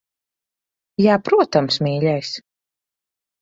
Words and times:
Jā, 1.05 1.17
protams, 1.29 1.77
mīļais. 1.89 2.33